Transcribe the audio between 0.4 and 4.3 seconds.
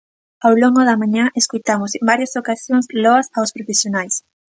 Ao longo da mañá, escoitamos en varias ocasións loas aos profesionais.